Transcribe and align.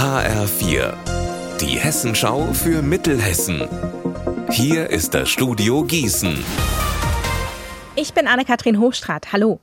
HR4, 0.00 0.94
die 1.60 1.78
Hessenschau 1.78 2.54
für 2.54 2.80
Mittelhessen. 2.80 3.68
Hier 4.50 4.88
ist 4.88 5.12
das 5.12 5.28
Studio 5.28 5.84
Gießen. 5.84 6.42
Ich 7.96 8.14
bin 8.14 8.26
Anne-Kathrin 8.26 8.80
Hochstrat. 8.80 9.30
Hallo. 9.34 9.60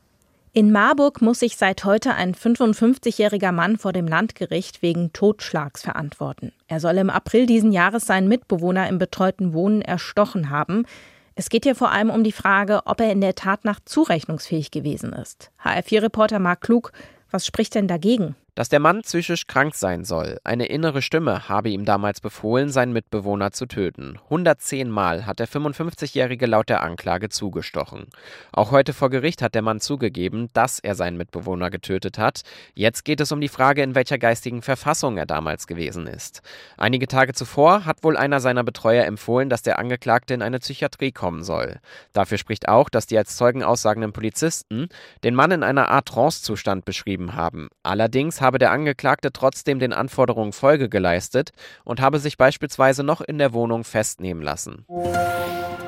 In 0.53 0.71
Marburg 0.71 1.23
muss 1.23 1.39
sich 1.39 1.57
seit 1.57 1.85
heute 1.85 2.13
ein 2.13 2.35
55-jähriger 2.35 3.51
Mann 3.51 3.79
vor 3.79 3.93
dem 3.93 4.07
Landgericht 4.07 4.83
wegen 4.83 5.11
Totschlags 5.11 5.81
verantworten. 5.81 6.51
Er 6.67 6.79
soll 6.81 6.99
im 6.99 7.09
April 7.09 7.47
diesen 7.47 7.71
Jahres 7.71 8.05
seinen 8.05 8.27
Mitbewohner 8.27 8.87
im 8.89 8.99
betreuten 8.99 9.53
Wohnen 9.53 9.81
erstochen 9.81 10.51
haben. 10.51 10.85
Es 11.33 11.49
geht 11.49 11.63
hier 11.63 11.75
vor 11.75 11.91
allem 11.91 12.11
um 12.11 12.23
die 12.23 12.31
Frage, 12.31 12.81
ob 12.85 13.01
er 13.01 13.11
in 13.11 13.21
der 13.21 13.33
Tat 13.33 13.65
nach 13.65 13.79
zurechnungsfähig 13.83 14.69
gewesen 14.69 15.13
ist. 15.13 15.49
HR4-Reporter 15.63 16.37
Marc 16.37 16.61
Klug, 16.61 16.91
was 17.31 17.47
spricht 17.47 17.73
denn 17.73 17.87
dagegen? 17.87 18.35
Dass 18.57 18.69
der 18.69 18.79
Mann 18.79 19.03
psychisch 19.03 19.45
krank 19.45 19.75
sein 19.75 20.03
soll. 20.03 20.39
Eine 20.43 20.65
innere 20.65 21.03
Stimme 21.03 21.47
habe 21.47 21.69
ihm 21.69 21.85
damals 21.85 22.21
befohlen, 22.21 22.71
seinen 22.71 22.91
Mitbewohner 22.91 23.51
zu 23.51 23.67
töten. 23.67 24.17
110 24.23 24.89
Mal 24.89 25.27
hat 25.27 25.37
der 25.37 25.47
55-Jährige 25.47 26.47
laut 26.47 26.67
der 26.67 26.81
Anklage 26.81 27.29
zugestochen. 27.29 28.07
Auch 28.51 28.71
heute 28.71 28.93
vor 28.93 29.11
Gericht 29.11 29.43
hat 29.43 29.53
der 29.53 29.61
Mann 29.61 29.79
zugegeben, 29.79 30.49
dass 30.53 30.79
er 30.79 30.95
seinen 30.95 31.17
Mitbewohner 31.17 31.69
getötet 31.69 32.17
hat. 32.17 32.41
Jetzt 32.73 33.05
geht 33.05 33.21
es 33.21 33.31
um 33.31 33.41
die 33.41 33.47
Frage, 33.47 33.83
in 33.83 33.93
welcher 33.93 34.17
geistigen 34.17 34.63
Verfassung 34.63 35.19
er 35.19 35.27
damals 35.27 35.67
gewesen 35.67 36.07
ist. 36.07 36.41
Einige 36.77 37.05
Tage 37.05 37.33
zuvor 37.33 37.85
hat 37.85 38.03
wohl 38.03 38.17
einer 38.17 38.39
seiner 38.39 38.63
Betreuer 38.63 39.05
empfohlen, 39.05 39.49
dass 39.49 39.61
der 39.61 39.77
Angeklagte 39.77 40.33
in 40.33 40.41
eine 40.41 40.57
Psychiatrie 40.57 41.11
kommen 41.11 41.43
soll. 41.43 41.77
Dafür 42.11 42.39
spricht 42.39 42.67
auch, 42.67 42.89
dass 42.89 43.05
die 43.05 43.19
als 43.19 43.37
Zeugen 43.37 43.61
aussagenden 43.61 44.13
Polizisten 44.13 44.89
den 45.23 45.35
Mann 45.35 45.51
in 45.51 45.61
einer 45.61 45.89
Art 45.89 46.07
Trancezustand 46.07 46.85
beschrieben 46.85 47.35
haben. 47.35 47.69
Allerdings 47.83 48.41
habe 48.47 48.57
der 48.59 48.71
Angeklagte 48.71 49.31
trotzdem 49.33 49.77
den 49.77 49.91
Anforderungen 49.91 50.53
Folge 50.53 50.87
geleistet 50.87 51.51
und 51.83 51.99
habe 51.99 52.17
sich 52.17 52.37
beispielsweise 52.37 53.03
noch 53.03 53.19
in 53.19 53.37
der 53.37 53.51
Wohnung 53.53 53.83
festnehmen 53.83 54.41
lassen. 54.41 54.85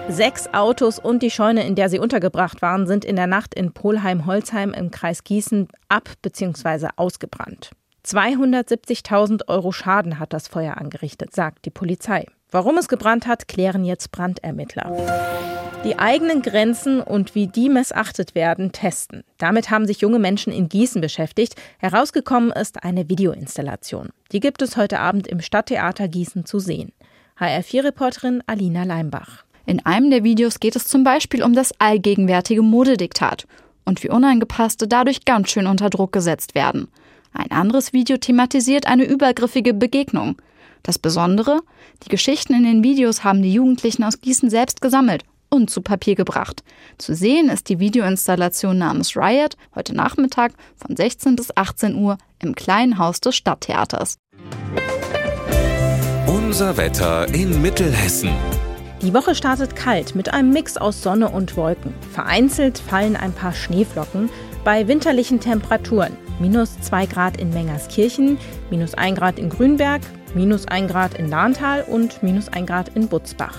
Sechs 0.10 0.54
Autos 0.54 1.00
und 1.00 1.24
die 1.24 1.32
Scheune, 1.32 1.66
in 1.66 1.76
der 1.76 1.88
sie 1.88 2.00
untergebracht 2.00 2.62
waren, 2.62 2.86
sind 2.86 3.06
in 3.06 3.16
der 3.16 3.28
Nacht 3.28 3.54
in 3.54 3.72
Polheim-Holzheim 3.72 4.74
im 4.74 4.92
Kreis 4.92 5.24
Gießen 5.24 5.70
ab- 5.88 6.10
bzw. 6.22 6.90
ausgebrannt. 6.98 7.72
270.000 8.06 9.48
Euro 9.48 9.72
Schaden 9.72 10.20
hat 10.20 10.34
das 10.34 10.48
Feuer 10.48 10.78
angerichtet, 10.78 11.34
sagt 11.34 11.66
die 11.66 11.70
Polizei. 11.70 12.26
Warum 12.52 12.78
es 12.78 12.88
gebrannt 12.90 13.26
hat, 13.28 13.48
klären 13.48 13.86
jetzt 13.86 14.12
Brandermittler. 14.12 15.69
Die 15.86 15.98
eigenen 15.98 16.42
Grenzen 16.42 17.00
und 17.00 17.36
wie 17.36 17.48
die 17.48 17.70
missachtet 17.70 18.36
werden, 18.36 18.74
testen. 18.74 19.24
Damit 19.38 19.72
haben 19.72 19.88
sich 19.88 20.02
junge 20.02 20.20
Menschen 20.20 20.52
in 20.52 20.68
Gießen 20.68 21.00
beschäftigt. 21.00 21.56
Herausgekommen 21.78 22.52
ist 22.52 22.84
eine 22.84 23.08
Videoinstallation. 23.08 24.10
Die 24.34 24.42
gibt 24.42 24.62
es 24.62 24.76
heute 24.76 25.00
Abend 25.00 25.26
im 25.28 25.40
Stadttheater 25.40 26.10
Gießen 26.10 26.46
zu 26.46 26.60
sehen. 26.60 26.92
HR4-Reporterin 27.40 28.44
Alina 28.46 28.84
Leimbach. 28.84 29.46
In 29.66 29.86
einem 29.86 30.12
der 30.12 30.26
Videos 30.26 30.60
geht 30.60 30.76
es 30.76 30.86
zum 30.86 31.06
Beispiel 31.06 31.44
um 31.44 31.54
das 31.54 31.72
allgegenwärtige 31.80 32.62
Modediktat 32.62 33.48
und 33.86 34.04
wie 34.04 34.10
Unangepasste 34.10 34.86
dadurch 34.86 35.24
ganz 35.24 35.50
schön 35.50 35.66
unter 35.66 35.90
Druck 35.90 36.12
gesetzt 36.12 36.56
werden. 36.56 36.90
Ein 37.32 37.52
anderes 37.52 37.94
Video 37.94 38.18
thematisiert 38.18 38.86
eine 38.86 39.06
übergriffige 39.06 39.74
Begegnung. 39.74 40.36
Das 40.84 41.00
Besondere, 41.00 41.62
die 42.04 42.10
Geschichten 42.10 42.54
in 42.54 42.64
den 42.64 42.84
Videos 42.84 43.24
haben 43.24 43.42
die 43.42 43.54
Jugendlichen 43.54 44.04
aus 44.04 44.20
Gießen 44.20 44.50
selbst 44.50 44.82
gesammelt 44.82 45.24
und 45.50 45.70
zu 45.70 45.82
Papier 45.82 46.16
gebracht. 46.16 46.64
Zu 46.98 47.16
sehen 47.16 47.50
ist 47.50 47.70
die 47.70 47.80
Videoinstallation 47.80 48.78
namens 48.78 49.16
Riot 49.16 49.56
heute 49.76 49.96
Nachmittag 49.96 50.54
von 50.76 50.96
16 50.96 51.36
bis 51.36 51.56
18 51.56 51.96
Uhr 51.96 52.18
im 52.40 52.56
kleinen 52.56 52.98
Haus 52.98 53.20
des 53.20 53.36
Stadttheaters. 53.36 54.18
Unser 56.28 56.78
Wetter 56.78 57.28
in 57.34 57.62
Mittelhessen. 57.62 58.32
Die 59.02 59.14
Woche 59.14 59.34
startet 59.34 59.76
kalt 59.76 60.14
mit 60.14 60.34
einem 60.34 60.52
Mix 60.52 60.76
aus 60.76 61.02
Sonne 61.02 61.30
und 61.30 61.56
Wolken. 61.56 61.94
Vereinzelt 62.12 62.80
fallen 62.80 63.16
ein 63.16 63.32
paar 63.32 63.54
Schneeflocken 63.54 64.30
bei 64.64 64.88
winterlichen 64.88 65.40
Temperaturen. 65.40 66.18
Minus 66.40 66.80
2 66.82 67.06
Grad 67.06 67.38
in 67.38 67.50
Mengerskirchen, 67.52 68.38
minus 68.70 68.94
1 68.94 69.18
Grad 69.18 69.40
in 69.40 69.50
Grünberg, 69.50 70.02
minus 70.36 70.68
1 70.68 70.92
Grad 70.92 71.18
in 71.18 71.30
Lahntal 71.30 71.84
und 71.84 72.22
minus 72.24 72.50
1 72.50 72.68
Grad 72.68 72.90
in 72.96 73.08
Butzbach. 73.08 73.58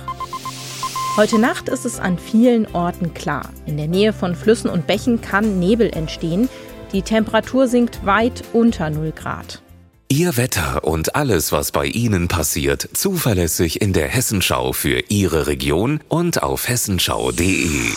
Heute 1.20 1.38
Nacht 1.38 1.69
ist 1.69 1.84
es 1.84 2.00
an 2.00 2.16
vielen 2.16 2.66
Orten 2.75 3.12
klar. 3.12 3.50
In 3.66 3.76
der 3.76 3.88
Nähe 3.88 4.14
von 4.14 4.34
Flüssen 4.34 4.70
und 4.70 4.86
Bächen 4.86 5.20
kann 5.20 5.58
Nebel 5.58 5.91
entstehen. 5.91 6.48
Die 6.94 7.03
Temperatur 7.03 7.69
sinkt 7.69 8.06
weit 8.06 8.42
unter 8.54 8.88
0 8.88 9.12
Grad. 9.12 9.60
Ihr 10.08 10.38
Wetter 10.38 10.82
und 10.82 11.16
alles, 11.16 11.53
was 11.53 11.72
bei 11.72 11.84
Ihnen 11.84 12.28
passiert, 12.28 12.88
zuverlässig 12.94 13.82
in 13.82 13.92
der 13.92 14.08
Hessenschau 14.08 14.72
für 14.72 15.03
Ihre 15.10 15.47
Region 15.47 16.00
und 16.08 16.42
auf 16.42 16.66
hessenschau.de. 16.66 17.91